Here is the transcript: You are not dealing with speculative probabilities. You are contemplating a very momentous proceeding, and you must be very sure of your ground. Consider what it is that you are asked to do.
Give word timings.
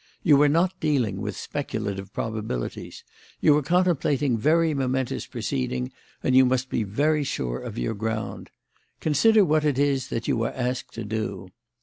You 0.23 0.41
are 0.41 0.49
not 0.49 0.79
dealing 0.79 1.21
with 1.21 1.37
speculative 1.37 2.11
probabilities. 2.11 3.03
You 3.39 3.55
are 3.57 3.61
contemplating 3.61 4.33
a 4.33 4.37
very 4.39 4.73
momentous 4.73 5.27
proceeding, 5.27 5.91
and 6.23 6.35
you 6.35 6.43
must 6.43 6.71
be 6.71 6.81
very 6.81 7.23
sure 7.23 7.59
of 7.59 7.77
your 7.77 7.93
ground. 7.93 8.49
Consider 8.99 9.45
what 9.45 9.63
it 9.63 9.77
is 9.77 10.07
that 10.07 10.27
you 10.27 10.41
are 10.41 10.53
asked 10.53 10.95
to 10.95 11.03
do. 11.05 11.49